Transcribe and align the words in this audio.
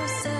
Never 0.00 0.12
said 0.22 0.39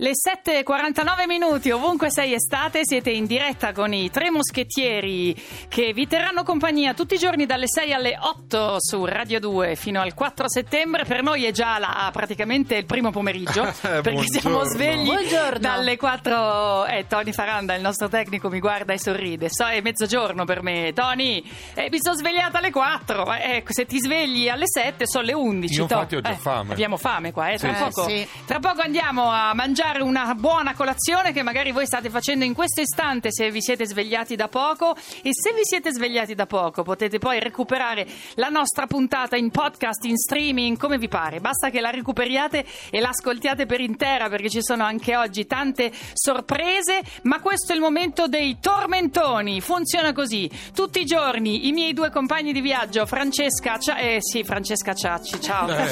Le 0.00 0.12
7.49 0.12 1.26
minuti, 1.26 1.72
ovunque 1.72 2.08
sei 2.08 2.32
estate, 2.32 2.82
siete 2.84 3.10
in 3.10 3.26
diretta 3.26 3.72
con 3.72 3.92
i 3.92 4.08
tre 4.10 4.30
moschettieri 4.30 5.34
che 5.68 5.92
vi 5.92 6.06
terranno 6.06 6.44
compagnia 6.44 6.94
tutti 6.94 7.14
i 7.14 7.18
giorni 7.18 7.46
dalle 7.46 7.66
6 7.66 7.92
alle 7.92 8.16
8 8.16 8.76
su 8.78 9.04
Radio 9.04 9.40
2 9.40 9.74
fino 9.74 10.00
al 10.00 10.14
4 10.14 10.48
settembre. 10.48 11.04
Per 11.04 11.20
noi 11.24 11.46
è 11.46 11.50
già 11.50 11.78
la, 11.80 12.10
praticamente 12.12 12.76
il 12.76 12.84
primo 12.86 13.10
pomeriggio 13.10 13.64
perché 13.82 14.22
siamo 14.28 14.62
svegli 14.62 15.06
Buongiorno. 15.06 15.58
dalle 15.58 15.96
4. 15.96 16.86
Eh, 16.86 17.06
Tony 17.08 17.32
Faranda, 17.32 17.74
il 17.74 17.82
nostro 17.82 18.08
tecnico, 18.08 18.48
mi 18.50 18.60
guarda 18.60 18.92
e 18.92 19.00
sorride. 19.00 19.48
So, 19.50 19.66
è 19.66 19.80
mezzogiorno 19.80 20.44
per 20.44 20.62
me. 20.62 20.92
Tony, 20.94 21.42
eh, 21.74 21.88
mi 21.90 21.98
sono 22.00 22.14
svegliata 22.14 22.58
alle 22.58 22.70
4. 22.70 23.32
Eh, 23.32 23.64
se 23.66 23.84
ti 23.84 23.98
svegli 23.98 24.48
alle 24.48 24.68
7 24.68 25.08
sono 25.08 25.24
le 25.24 25.32
11. 25.32 25.74
Io 25.74 25.86
to. 25.86 25.92
infatti 25.94 26.14
ho 26.14 26.20
già 26.20 26.30
Eh, 26.30 26.36
fame. 26.36 26.70
Abbiamo 26.72 26.96
fame 26.96 27.32
qua, 27.32 27.48
eh, 27.48 27.58
tra, 27.58 27.74
Sì, 27.74 27.82
poco, 27.82 28.08
sì. 28.08 28.28
tra 28.46 28.60
poco 28.60 28.80
andiamo 28.82 29.28
a 29.32 29.52
mangiare 29.54 29.86
una 29.96 30.34
buona 30.34 30.74
colazione 30.74 31.32
che 31.32 31.42
magari 31.42 31.72
voi 31.72 31.86
state 31.86 32.10
facendo 32.10 32.44
in 32.44 32.52
questo 32.52 32.82
istante 32.82 33.32
se 33.32 33.50
vi 33.50 33.62
siete 33.62 33.86
svegliati 33.86 34.36
da 34.36 34.46
poco 34.46 34.94
e 34.94 35.30
se 35.32 35.52
vi 35.54 35.62
siete 35.62 35.90
svegliati 35.92 36.34
da 36.34 36.46
poco 36.46 36.82
potete 36.82 37.18
poi 37.18 37.40
recuperare 37.40 38.06
la 38.34 38.48
nostra 38.48 38.86
puntata 38.86 39.36
in 39.36 39.50
podcast, 39.50 40.04
in 40.04 40.16
streaming, 40.16 40.76
come 40.76 40.98
vi 40.98 41.08
pare. 41.08 41.40
Basta 41.40 41.70
che 41.70 41.80
la 41.80 41.90
recuperiate 41.90 42.64
e 42.90 43.00
la 43.00 43.08
ascoltiate 43.08 43.64
per 43.64 43.80
intera 43.80 44.28
perché 44.28 44.50
ci 44.50 44.62
sono 44.62 44.84
anche 44.84 45.16
oggi 45.16 45.46
tante 45.46 45.90
sorprese, 46.12 47.00
ma 47.22 47.40
questo 47.40 47.72
è 47.72 47.74
il 47.74 47.80
momento 47.80 48.28
dei 48.28 48.58
tormentoni. 48.60 49.60
Funziona 49.60 50.12
così. 50.12 50.50
Tutti 50.74 51.00
i 51.00 51.04
giorni 51.06 51.66
i 51.66 51.72
miei 51.72 51.94
due 51.94 52.10
compagni 52.10 52.52
di 52.52 52.60
viaggio, 52.60 53.06
Francesca, 53.06 53.78
Cia- 53.78 53.98
eh 53.98 54.18
sì, 54.20 54.44
Francesca 54.44 54.92
Ciacci, 54.92 55.40
ciao. 55.40 55.68
Eh. 55.68 55.86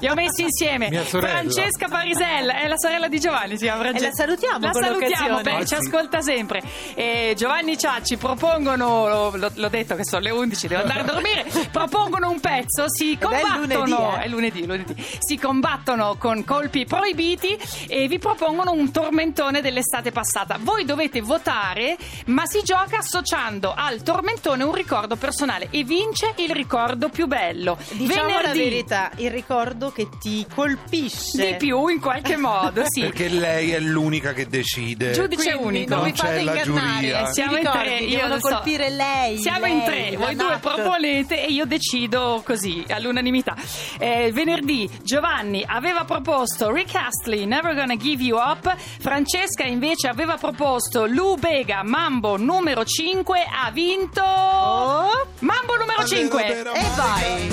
Li 0.00 0.08
ho 0.08 0.14
messi 0.14 0.42
insieme. 0.42 0.90
Francesca 1.02 1.88
Parisella 1.88 2.60
è 2.60 2.68
la 2.68 2.76
sorella 2.76 3.08
di 3.08 3.18
Giovanni. 3.18 3.39
Giovanni 3.40 3.56
si 3.56 3.64
chiama. 3.64 3.88
E 3.88 4.00
la 4.00 4.10
salutiamo 4.12 4.58
La 4.58 4.70
con 4.70 4.82
salutiamo, 4.82 5.40
beh, 5.40 5.66
ci 5.66 5.74
ascolta 5.74 6.20
sempre. 6.20 6.62
Eh, 6.94 7.34
Giovanni 7.36 7.78
Ciacci 7.78 8.16
propongono, 8.16 9.32
l'ho, 9.34 9.50
l'ho 9.54 9.68
detto 9.68 9.94
che 9.94 10.04
sono 10.04 10.22
le 10.22 10.30
11, 10.30 10.68
devo 10.68 10.82
andare 10.82 11.00
a 11.00 11.04
dormire, 11.04 11.46
propongono 11.70 12.30
un 12.30 12.40
pezzo, 12.40 12.84
si 12.88 13.12
Ed 13.12 13.22
è 13.22 13.24
combattono, 13.24 13.84
lunedì, 13.84 13.92
eh. 13.92 14.22
è 14.22 14.28
lunedì, 14.28 14.66
lunedì, 14.66 15.04
si 15.18 15.38
combattono 15.38 16.16
con 16.18 16.44
colpi 16.44 16.84
proibiti 16.84 17.56
e 17.88 18.08
vi 18.08 18.18
propongono 18.18 18.72
un 18.72 18.90
tormentone 18.90 19.60
dell'estate 19.60 20.12
passata. 20.12 20.58
Voi 20.60 20.84
dovete 20.84 21.20
votare, 21.20 21.96
ma 22.26 22.44
si 22.46 22.62
gioca 22.62 22.98
associando 22.98 23.72
al 23.74 24.02
tormentone 24.02 24.64
un 24.64 24.74
ricordo 24.74 25.16
personale 25.16 25.68
e 25.70 25.84
vince 25.84 26.34
il 26.36 26.50
ricordo 26.50 27.08
più 27.08 27.26
bello. 27.26 27.78
Diciamo 27.92 28.28
la 28.28 28.36
Venerdì 28.36 28.58
verità, 28.58 29.10
il 29.16 29.30
ricordo 29.30 29.90
che 29.90 30.08
ti 30.20 30.46
colpisce. 30.52 31.52
di 31.52 31.56
più 31.56 31.86
in 31.88 32.00
qualche 32.00 32.36
modo, 32.36 32.82
sì. 32.86 33.00
Perché 33.00 33.29
lei 33.38 33.72
è 33.72 33.78
l'unica 33.78 34.32
che 34.32 34.46
decide. 34.48 35.12
Giudice 35.12 35.54
Quindi 35.56 35.78
unico. 35.78 35.94
Non 35.94 36.04
vi 36.04 36.08
Non 36.10 36.16
fate 36.16 36.36
c'è 36.36 36.42
la 36.42 36.54
ingannare. 36.62 36.94
giuria. 36.96 37.26
Si 37.26 37.32
Siamo 37.32 37.56
in 37.56 37.62
tre, 37.70 37.96
io 37.98 38.16
devono 38.16 38.34
lo 38.34 38.40
so. 38.40 38.48
colpire 38.48 38.90
lei. 38.90 39.38
Siamo 39.38 39.60
lei, 39.60 39.72
in 39.72 39.84
tre, 39.84 40.16
voi 40.16 40.34
due 40.34 40.48
Nat. 40.48 40.60
proponete 40.60 41.42
e 41.46 41.52
io 41.52 41.64
decido 41.66 42.42
così, 42.44 42.84
all'unanimità. 42.88 43.56
Eh, 43.98 44.30
venerdì 44.32 44.88
Giovanni 45.02 45.64
aveva 45.66 46.04
proposto 46.04 46.70
Rick 46.72 46.94
Astley, 46.94 47.44
Never 47.46 47.74
Gonna 47.74 47.96
Give 47.96 48.22
You 48.22 48.38
Up. 48.38 48.74
Francesca 48.76 49.64
invece 49.64 50.08
aveva 50.08 50.36
proposto 50.36 51.06
Lou 51.06 51.36
Bega, 51.36 51.82
Mambo 51.82 52.36
numero 52.36 52.84
5. 52.84 53.42
Ha 53.42 53.70
vinto 53.70 54.22
Oh. 54.22 55.26
Mambo 55.40 55.76
numero 55.76 56.04
5. 56.06 56.60
E 56.60 56.62
vai. 56.96 57.48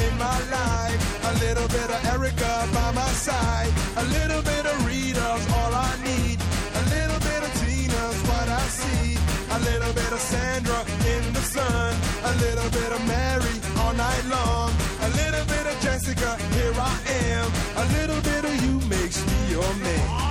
Makes 19.74 19.80
me. 19.84 20.26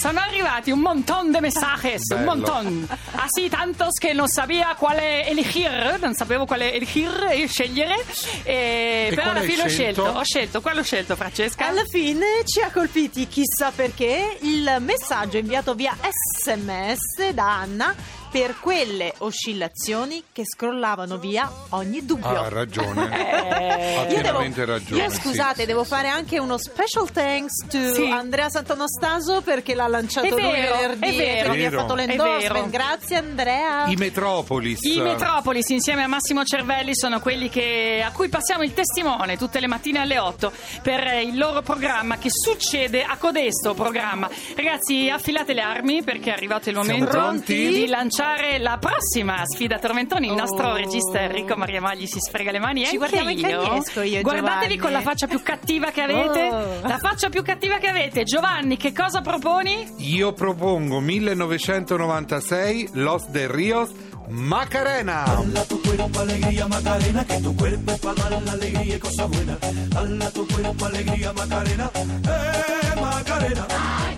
Sono 0.00 0.18
arrivati 0.20 0.70
un 0.70 0.80
montón 0.80 1.30
de 1.30 1.42
mensajes, 1.42 2.00
un 2.12 2.20
Bello. 2.24 2.30
montón. 2.34 2.88
Así 3.16 3.50
tantos 3.50 3.98
che 4.00 4.14
non 4.14 4.28
sabia 4.28 4.74
quale 4.74 5.28
elegir, 5.28 5.98
non 6.00 6.14
sapevo 6.14 6.46
quale 6.46 6.72
elegir 6.72 7.26
e 7.30 7.46
scegliere. 7.46 7.96
E 8.44 9.08
E 9.10 9.14
però 9.14 9.32
alla 9.32 9.40
hai 9.40 9.46
fine 9.50 9.64
ho 9.64 9.68
scelto? 9.68 10.02
scelto, 10.04 10.18
ho 10.18 10.22
scelto, 10.24 10.60
quale 10.62 10.80
ho 10.80 10.82
scelto 10.82 11.16
Francesca? 11.16 11.66
Alla 11.66 11.84
fine 11.84 12.24
ci 12.46 12.60
ha 12.62 12.70
colpiti 12.70 13.28
chissà 13.28 13.72
perché 13.76 14.38
il 14.40 14.76
messaggio 14.80 15.36
inviato 15.36 15.74
via 15.74 15.94
sms 16.00 17.32
da 17.34 17.58
Anna 17.60 17.94
per 18.30 18.56
quelle 18.60 19.12
oscillazioni 19.18 20.22
che 20.32 20.42
scrollavano 20.44 21.18
via 21.18 21.50
ogni 21.70 22.04
dubbio. 22.04 22.28
Ah, 22.28 22.44
ha 22.44 22.48
ragione. 22.48 23.38
Eh, 23.60 23.94
ha 23.96 24.02
Io, 24.02 24.06
devo, 24.08 24.22
pienamente 24.22 24.64
ragione. 24.64 25.02
io 25.02 25.10
sì. 25.10 25.16
scusate, 25.20 25.66
devo 25.66 25.84
fare 25.84 26.08
anche 26.08 26.38
uno 26.38 26.56
special 26.58 27.10
thanks 27.10 27.66
to 27.68 27.92
Sì. 27.94 28.08
Andrea 28.08 28.48
Sant'Anastaso 28.48 29.40
perché 29.42 29.74
l'ha 29.74 29.86
lanciato 29.86 30.26
È 30.26 30.30
lui 30.30 30.40
vero, 30.40 30.76
venerdì 30.76 31.06
è 31.06 31.16
vero. 31.16 31.42
perché 31.50 31.58
mi 31.58 31.64
ha 31.66 31.70
fatto 31.70 31.94
l'endorsement. 31.94 32.70
Grazie 32.70 33.16
Andrea. 33.16 33.86
I 33.86 33.96
Metropolis. 33.96 34.82
I 34.82 35.00
Metropolis 35.00 35.68
insieme 35.70 36.04
a 36.04 36.06
Massimo 36.06 36.44
Cervelli 36.44 36.94
sono 36.94 37.20
quelli 37.20 37.48
che- 37.48 38.02
a 38.04 38.12
cui 38.12 38.28
passiamo 38.28 38.62
il 38.62 38.72
testimone 38.72 39.36
tutte 39.36 39.60
le 39.60 39.66
mattine 39.66 39.98
alle 40.00 40.18
8 40.18 40.52
per 40.82 41.00
eh, 41.06 41.22
il 41.22 41.36
loro 41.36 41.62
programma 41.62 42.18
che 42.18 42.28
succede 42.30 43.02
a 43.02 43.16
codesto 43.16 43.74
programma. 43.74 44.28
Ragazzi, 44.56 45.08
affilate 45.10 45.52
le 45.52 45.62
armi 45.62 46.02
perché 46.02 46.30
è 46.30 46.34
arrivato 46.34 46.68
il 46.70 46.76
momento 46.76 47.34
di 47.44 47.86
lanciare 47.86 48.18
la 48.58 48.76
prossima 48.78 49.42
sfida 49.46 49.78
Tormentoni. 49.78 50.26
Il 50.26 50.34
nostro 50.34 50.68
Oh. 50.70 50.74
regista 50.76 51.20
Enrico 51.20 51.56
Maria 51.56 51.80
Magli 51.80 52.06
si 52.06 52.18
sfrega 52.20 52.50
le 52.50 52.58
mani 52.58 52.84
Ci 52.84 52.96
e 52.96 52.98
anche 52.98 52.98
guardiamo 52.98 53.30
io. 53.30 53.62
cagnesco 53.62 54.02
io 54.02 54.20
Guardatevi 54.20 54.74
Giovanni. 54.74 54.76
con 54.78 54.92
la 54.92 55.00
faccia 55.00 55.26
più 55.26 55.42
cattiva 55.42 55.90
che 55.90 56.02
avete. 56.02 56.48
Oh. 56.50 56.86
La 56.86 56.98
faccia 56.98 57.28
più 57.30 57.42
cattiva 57.42 57.78
che 57.78 57.86
avete. 57.88 58.24
Giovanni, 58.24 58.76
che 58.76 58.92
cosa 58.92 59.20
proponi? 59.22 59.88
Io 59.98 60.32
propongo 60.34 61.00
1996 61.00 62.90
Los 62.92 63.26
de 63.30 63.48
Rios 63.50 63.90
Macarena. 64.28 65.24
Dala 65.26 65.64
tu 65.64 65.80
cuerpo 65.80 66.20
alegría 66.20 66.66
Macarena, 66.68 67.24
que 67.24 67.40
tu 67.40 67.54
cuerpo 67.56 67.90
es 67.92 67.98
para 68.00 68.28
dar 68.28 68.42
la 68.42 68.52
alegría 68.52 68.96
y 68.96 68.98
cosa 68.98 69.26
buena. 69.26 69.56
Dala 69.88 70.30
tu 70.30 70.46
cuerpo 70.46 70.84
alegría 70.84 71.32
Macarena, 71.32 71.90
eh 71.94 73.00
Macarena. 73.00 73.66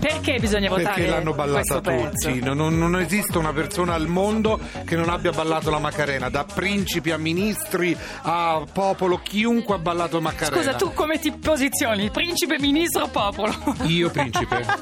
Perché 0.03 0.39
bisogna 0.41 0.69
votare 0.69 0.95
Perché 0.95 1.11
l'hanno 1.11 1.33
ballata 1.33 1.81
tutti. 1.81 2.41
Non, 2.41 2.57
non- 2.57 2.77
non 2.77 2.99
esiste 3.01 3.39
una 3.39 3.53
persona 3.53 3.95
al 3.95 4.09
mondo 4.09 4.59
che 4.85 4.97
non 4.97 5.09
abbia 5.09 5.31
ballato 5.31 5.71
la 5.71 5.79
Macarena, 5.79 6.29
da 6.29 6.45
principi 6.45 7.13
a 7.13 7.19
ministri 7.19 7.97
a 8.23 8.65
popolo, 8.73 9.21
chiunque 9.23 9.77
ha 9.77 9.79
ballato 9.79 10.21
Macarena. 10.21 10.57
Scusa, 10.57 10.75
tu 10.75 10.93
come 10.93 11.21
ti 11.21 11.31
posizioni? 11.31 12.11
Principe, 12.11 12.59
ministro, 12.59 13.07
popolo? 13.07 13.55
Io 13.85 14.11
principe. 14.11 14.67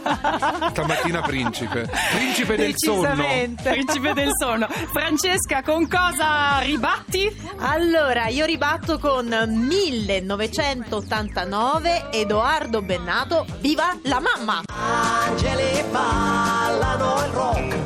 Stamattina 0.70 1.20
principe. 1.20 1.86
Principe 2.14 2.56
del 2.56 2.72
sonno. 2.76 3.24
Principe 3.62 4.14
del 4.14 4.30
sonno. 4.38 4.68
Francesca, 4.68 5.60
con 5.62 5.86
cosa 5.86 6.60
ribatti? 6.60 7.30
Allora, 7.58 8.28
io 8.28 8.46
ribatto 8.46 8.98
con 8.98 9.26
1989 9.26 12.06
Edoardo 12.10 12.80
Bennato, 12.80 13.44
viva 13.60 13.94
la 14.04 14.20
mamma! 14.20 14.62
Angeli 15.10 15.84
ballano 15.90 17.24
il 17.24 17.32
rock. 17.32 17.76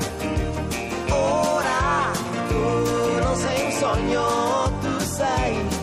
Ora 1.11 2.11
tu 2.49 3.19
non 3.19 3.37
sei 3.37 3.65
un 3.65 3.73
sogno, 3.73 4.73
tu 4.81 4.99
sei. 5.01 5.74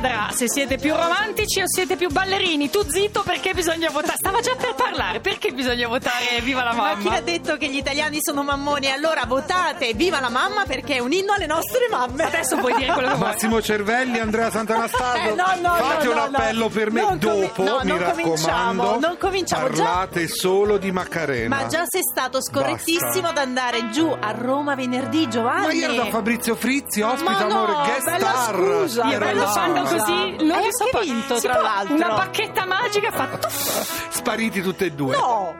Vedrà 0.00 0.28
se 0.32 0.48
siete 0.48 0.76
più 0.76 0.94
romantici 0.94 1.60
o 1.60 1.64
siete 1.66 1.96
più 1.96 2.08
ballerini. 2.10 2.70
Tu 2.70 2.88
zitto 2.88 3.22
perché 3.22 3.52
bisogna 3.54 3.88
votare. 3.90 4.14
Stava 4.16 4.40
già 4.40 4.54
per 4.56 4.74
parlare. 4.74 5.20
Perché 5.20 5.52
bisogna 5.52 5.88
votare 5.88 6.40
Viva 6.42 6.62
la 6.62 6.72
Ma 6.72 6.94
chi 6.96 7.04
mamma? 7.04 7.16
ha 7.16 7.20
detto 7.20 7.56
che 7.56 7.68
gli 7.68 7.76
italiani 7.76 8.18
sono 8.20 8.42
mammoni? 8.42 8.90
Allora 8.90 9.24
votate 9.26 9.92
viva 9.94 10.20
la 10.20 10.28
mamma 10.28 10.64
perché 10.66 10.96
è 10.96 10.98
un 10.98 11.12
inno 11.12 11.32
alle 11.32 11.46
nostre 11.46 11.86
mamme. 11.90 12.24
Adesso 12.24 12.56
puoi 12.56 12.74
dire 12.74 12.92
quello 12.92 13.08
che 13.08 13.14
vuoi. 13.14 13.28
Massimo 13.30 13.62
Cervelli, 13.62 14.18
Andrea 14.18 14.50
Sant'Anastaso. 14.50 15.04
Eh, 15.26 15.34
no, 15.34 15.44
no, 15.60 15.74
Fate 15.76 16.04
no, 16.04 16.10
un 16.10 16.16
no, 16.16 16.22
appello 16.24 16.64
no. 16.64 16.68
per 16.68 16.90
me 16.90 17.00
Non 17.00 17.18
dopo, 17.18 17.62
no, 17.62 17.80
mi 17.82 17.88
non 17.88 18.02
cominciamo, 18.10 18.82
raccomando. 18.82 19.06
non 19.06 19.16
cominciamo, 19.18 19.70
già- 19.70 19.84
Parlate 19.84 20.28
solo 20.28 20.76
di 20.76 20.90
Macarena. 20.92 21.56
Ma 21.56 21.66
già 21.66 21.84
sei 21.86 22.02
stato 22.02 22.40
scorrettissimo 22.42 23.22
Basta. 23.22 23.28
ad 23.28 23.38
andare 23.38 23.90
giù 23.90 24.14
a 24.18 24.30
Roma 24.32 24.74
venerdì, 24.74 25.28
Giovanni. 25.28 25.66
Ma 25.66 25.72
io 25.72 25.84
ero 25.84 25.94
da 25.94 26.06
Fabrizio 26.10 26.54
Frizzi, 26.54 27.00
ospite 27.00 27.42
amore, 27.42 27.72
guest 27.84 28.04
bella 28.04 28.30
star. 28.34 28.54
scusa, 28.56 29.00
Ero 29.02 29.10
Io 29.10 29.18
bella 29.18 29.26
bello 29.32 29.44
là. 29.44 29.50
Così. 29.86 30.36
Non 30.44 30.50
anche 30.56 30.68
so 30.72 30.98
vinto, 31.00 31.36
si 31.36 31.42
tra 31.46 31.52
può- 31.54 31.62
l'altro. 31.62 31.94
Una 31.94 32.08
bacchetta 32.14 32.64
magica 32.66 33.10
fa 33.10 33.26
tuff. 33.38 34.08
Spariti 34.10 34.60
tutte 34.62 34.86
e 34.86 34.92
due. 34.92 35.16
No! 35.16 35.54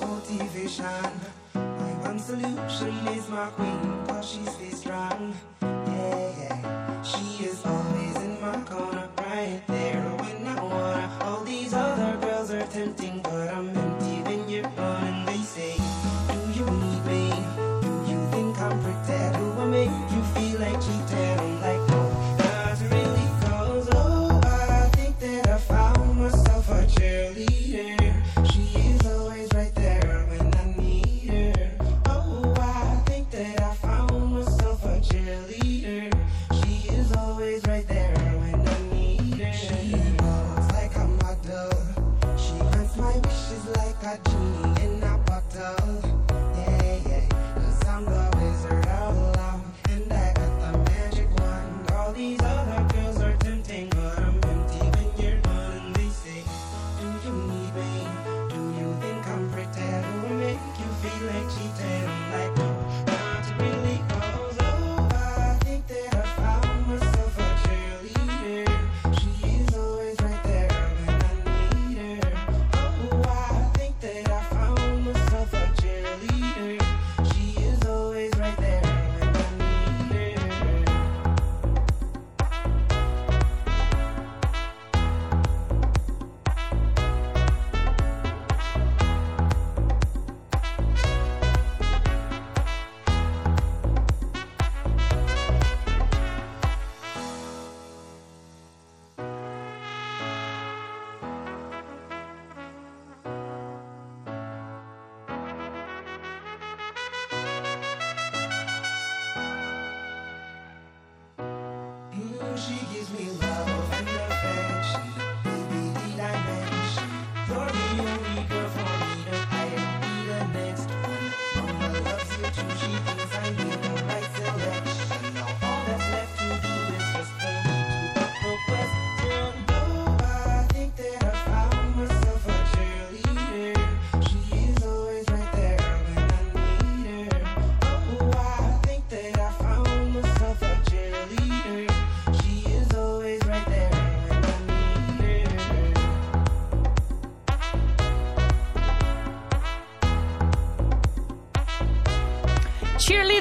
Motivation, 0.00 0.84
my 1.54 2.08
one 2.08 2.18
solution 2.18 3.08
is 3.14 3.28
my 3.28 3.48
queen, 3.56 4.04
cause 4.06 4.26
she 4.28 4.44
stays 4.50 4.78
strong. 4.80 5.32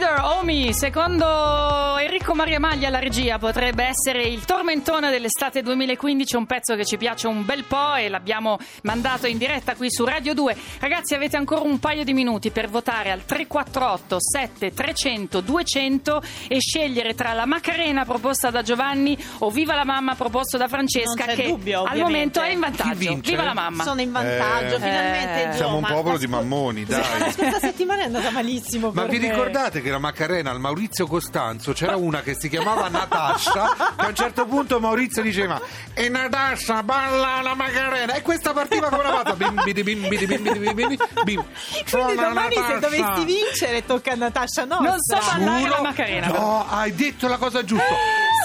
Cheerleader 0.05 0.37
Omi, 0.37 0.71
secondo 0.73 1.97
Enrico 1.97 2.35
Maria 2.35 2.59
Maglia 2.59 2.89
la 2.89 2.99
regia 2.99 3.39
potrebbe 3.39 3.85
essere 3.85 4.21
il 4.23 4.45
tormentone 4.45 5.09
dell'estate 5.09 5.63
2015, 5.63 6.35
un 6.35 6.45
pezzo 6.45 6.75
che 6.75 6.85
ci 6.85 6.97
piace 6.97 7.25
un 7.25 7.43
bel 7.43 7.63
po' 7.63 7.95
e 7.95 8.07
l'abbiamo 8.07 8.59
mandato 8.83 9.25
in 9.25 9.39
diretta 9.39 9.73
qui 9.75 9.87
su 9.91 10.05
Radio 10.05 10.35
2. 10.35 10.55
Ragazzi 10.79 11.15
avete 11.15 11.37
ancora 11.37 11.61
un 11.61 11.79
paio 11.79 12.03
di 12.03 12.13
minuti 12.13 12.51
per 12.51 12.69
votare 12.69 13.09
al 13.09 13.25
348 13.25 14.17
7 14.19 14.73
300 14.73 15.41
200 15.41 16.21
e 16.49 16.59
scegliere 16.59 17.15
tra 17.15 17.33
la 17.33 17.47
Macarena 17.47 18.05
proposta 18.05 18.51
da 18.51 18.61
Giovanni 18.61 19.17
o 19.39 19.49
Viva 19.49 19.73
la 19.73 19.85
mamma 19.85 20.13
proposto 20.13 20.57
da 20.57 20.67
Francesca 20.67 21.25
che 21.25 21.47
dubbio, 21.47 21.81
al 21.83 21.97
momento 21.97 22.41
è 22.41 22.51
in 22.51 22.59
vantaggio. 22.59 23.15
Viva 23.21 23.43
la 23.43 23.53
mamma. 23.55 23.83
Sono 23.83 24.01
in 24.01 24.11
vantaggio, 24.11 24.75
Eh, 24.75 24.79
finalmente. 24.79 25.49
Gio, 25.51 25.55
Siamo 25.57 25.77
un 25.77 25.83
popolo 25.83 26.17
di 26.19 26.27
mammoni, 26.27 26.85
La 26.87 26.97
dai. 27.17 27.31
scorsa 27.31 27.57
settimana 27.59 28.03
è 28.03 28.05
andata 28.05 28.29
malissimo 28.29 28.91
Ma 28.93 29.05
vi 29.05 29.17
me. 29.17 29.29
ricordate 29.29 29.81
che 29.81 29.93
la 29.95 29.99
Macarena 30.01 30.51
al 30.51 30.59
Maurizio 30.59 31.07
Costanzo 31.07 31.71
c'era 31.71 31.95
una 31.95 32.21
che 32.21 32.35
si 32.37 32.49
chiamava 32.49 32.89
Natascia 32.89 33.93
che 33.95 34.05
a 34.05 34.07
un 34.09 34.15
certo 34.15 34.45
punto 34.45 34.79
Maurizio 34.81 35.21
diceva 35.21 35.59
e 35.93 36.09
Natascia 36.09 36.83
balla 36.83 37.41
la 37.41 37.55
Macarena 37.55 38.13
e 38.13 38.21
questa 38.21 38.51
partiva 38.51 38.89
come 38.89 39.03
una 39.07 39.21
pazza 39.21 39.35
bim 39.35 39.53
bim 39.53 39.63
bidi 39.63 39.83
bim 39.83 40.07
bidi 40.09 40.25
bim 40.25 40.73
bidi 40.75 40.97
bim 41.23 41.43
Quindi 41.89 42.15
domani 42.15 42.55
se 42.55 42.79
dovessi 42.79 43.23
vincere 43.23 43.85
tocca 43.85 44.11
a 44.11 44.15
Natascia 44.15 44.65
Nostra. 44.65 44.89
Non 44.89 44.99
so 44.99 45.17
ballare 45.31 45.61
Giuro- 45.61 45.75
la 45.75 45.81
Macarena. 45.81 46.27
No, 46.27 46.65
hai 46.69 46.93
detto 46.93 47.27
la 47.29 47.37
cosa 47.37 47.63
giusta. 47.63 47.85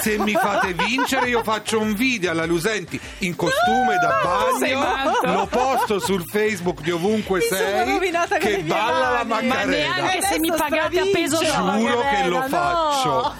Se 0.01 0.17
mi 0.17 0.33
fate 0.33 0.73
vincere, 0.73 1.29
io 1.29 1.43
faccio 1.43 1.79
un 1.79 1.93
video 1.93 2.31
alla 2.31 2.45
Lusenti 2.45 2.99
in 3.19 3.35
costume 3.35 3.97
da 4.01 4.19
bagno. 4.23 5.37
Lo 5.37 5.45
posto 5.47 5.99
sul 5.99 6.23
Facebook 6.27 6.81
di 6.81 6.91
ovunque 6.91 7.39
Mi 7.39 7.45
sei. 7.45 7.99
Che 8.39 8.57
balla 8.65 9.09
la 9.11 9.23
mani. 9.23 9.47
Ma 9.47 9.55
Macarena. 9.55 9.95
neanche 9.95 10.21
se 10.23 10.39
mi 10.39 10.51
pagate 10.55 10.99
a 10.99 11.05
peso 11.11 11.39
la 11.41 11.75
Giuro 11.77 11.99
che 12.01 12.27
lo 12.27 12.37
no. 12.39 12.47
faccio. 12.47 13.33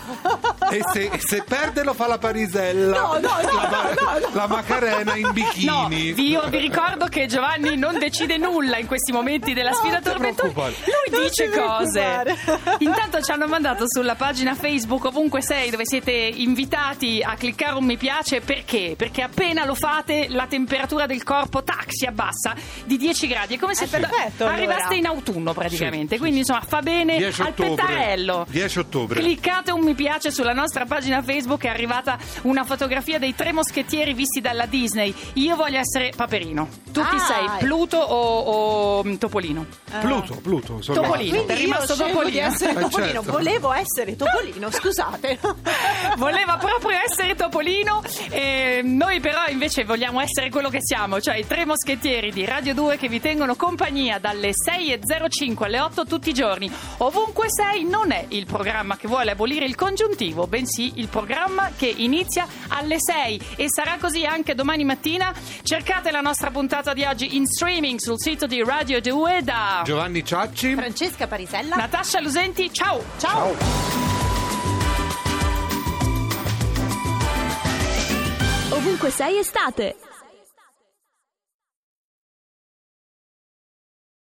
E 0.72 0.82
se, 0.94 1.12
se 1.20 1.44
perde 1.44 1.84
lo 1.84 1.94
fa 1.94 2.08
la 2.08 2.18
Parisella. 2.18 3.00
No, 3.00 3.13
no, 3.13 3.20
no, 3.20 3.51
la, 3.51 3.70
ma- 3.70 3.89
no, 4.12 4.20
no. 4.20 4.30
la 4.34 4.48
Macarena 4.48 5.15
in 5.15 5.25
No, 5.25 5.32
bikini. 5.34 6.30
io 6.30 6.44
vi 6.48 6.58
ricordo 6.60 7.08
che 7.08 7.25
Giovanni 7.25 7.75
non 7.77 7.98
decide 8.00 8.38
nulla 8.38 8.77
in 8.77 8.88
questi 8.88 9.12
momenti 9.12 9.53
della 9.53 9.74
sfida 9.74 10.00
tormentone. 10.01 10.51
preoccupare. 10.51 10.74
Lui 10.86 11.20
Non 11.20 11.22
dice 11.27 11.50
cose. 11.50 12.38
Intanto 12.80 13.22
ci 13.22 13.32
hanno 13.32 13.48
mandato 13.48 13.84
sulla 13.88 14.15
pagina 14.15 14.56
Facebook 14.56 15.06
ovunque 15.06 15.41
sei, 15.41 15.70
dove 15.70 15.84
siete 15.86 16.12
invitati 16.51 17.22
a 17.24 17.36
cliccare 17.36 17.75
un 17.75 17.86
mi 17.86 17.96
piace. 17.98 18.41
Perché? 18.41 18.96
Perché 18.98 19.22
appena 19.22 19.63
lo 19.65 19.74
fate 19.74 20.27
la 20.29 20.46
temperatura 20.48 21.05
del 21.05 21.24
corpo 21.24 21.63
tac 21.63 21.86
si 21.88 22.05
abbassa 22.05 22.53
di 22.86 22.98
10 22.98 23.27
gradi. 23.27 23.55
È 23.55 23.58
come 23.60 23.74
se 23.74 23.88
perfetto, 23.88 24.43
allora. 24.43 24.53
arrivaste 24.58 24.96
in 24.96 25.05
autunno 25.05 25.53
praticamente. 25.53 26.15
Sì, 26.15 26.20
Quindi 26.22 26.39
insomma 26.39 26.62
fa 26.62 26.81
bene 26.81 27.17
10 27.17 27.41
al 27.41 27.48
ottobre. 27.48 27.70
pettarello. 27.75 28.46
10 28.50 28.79
ottobre. 28.79 29.20
Cliccate 29.22 29.72
un 29.72 29.81
mi 29.81 29.93
piace 29.96 30.29
sulla 30.31 30.53
nostra 30.53 30.86
pagina 30.86 31.22
Facebook, 31.24 31.63
è 31.63 31.70
arrivata 31.70 32.17
una 32.43 32.63
fotografia 32.65 33.17
dei 33.17 33.34
tre 33.34 33.51
moschettieri 33.53 34.13
visti 34.13 34.41
dalla 34.41 34.65
Disney. 34.65 35.13
Io 35.36 35.55
voglio 35.55 35.79
essere 35.79 36.12
Paperino. 36.15 36.67
Tu 36.91 37.01
chi 37.01 37.15
Ah. 37.15 37.20
sei? 37.20 37.50
Pluto 37.60 37.98
o, 37.98 38.39
o, 39.00 39.03
mm, 39.05 39.15
Topolino? 39.15 39.65
Pluto, 40.01 40.36
Pluto. 40.41 40.81
sono- 40.81 41.01
Topolino. 41.01 41.36
Quindi 41.43 41.53
È 41.53 41.55
rimasto 41.55 41.96
Topolino. 41.96 42.29
di 42.29 42.38
essere 42.39 42.72
Eh, 42.72 42.79
Topolino. 42.81 43.12
certo. 43.13 43.31
Volevo 43.31 43.72
essere 43.74 44.15
Topolino, 44.17 44.70
scusate. 44.72 45.39
voleva 46.43 46.57
proprio 46.57 46.98
essere 46.98 47.36
Topolino 47.36 48.01
e 48.29 48.81
noi 48.83 49.19
però 49.19 49.45
invece 49.48 49.83
vogliamo 49.83 50.21
essere 50.21 50.50
quello 50.50 50.69
che 50.69 50.79
siamo, 50.81 51.21
cioè 51.21 51.36
i 51.36 51.45
tre 51.45 51.65
moschettieri 51.65 52.31
di 52.31 52.45
Radio 52.45 52.74
2 52.74 52.98
che 52.98 53.07
vi 53.07 53.19
tengono 53.19 53.55
compagnia 53.55 54.17
dalle 54.17 54.50
6.05 54.51 55.63
alle 55.65 55.79
8 55.79 56.05
tutti 56.05 56.29
i 56.29 56.33
giorni. 56.33 56.71
Ovunque 56.98 57.45
sei 57.50 57.83
non 57.83 58.12
è 58.12 58.25
il 58.29 58.45
programma 58.45 58.98
che 58.98 59.07
vuole 59.07 59.31
abolire 59.31 59.65
il 59.65 59.75
congiuntivo, 59.75 60.48
bensì 60.48 60.93
il 60.95 61.10
programma 61.10 61.71
che 61.77 61.93
inizia 61.95 62.48
alle 62.69 62.98
6 63.00 63.41
e 63.57 63.65
sarà 63.69 63.98
così 64.00 64.25
anche 64.25 64.55
domani 64.55 64.83
mattina. 64.83 65.33
Cercate 65.62 66.10
la 66.12 66.21
nostra 66.21 66.50
puntata 66.50 66.93
di 66.93 67.03
oggi 67.03 67.36
in 67.36 67.45
streaming 67.45 68.00
sul 68.00 68.19
sito 68.19 68.48
di 68.48 68.63
Radio 68.63 69.00
2 69.00 69.41
da 69.43 69.81
Giovanni 69.83 70.25
Ciacci, 70.25 70.74
Francesca 70.74 71.27
Parisella, 71.27 71.75
Natascia 71.75 72.19
Lusenti. 72.19 72.71
Ciao. 72.74 73.03
Ciao. 73.17 73.55
ciao. 73.57 74.11
5-6 79.01 79.39
estate. 79.39 79.96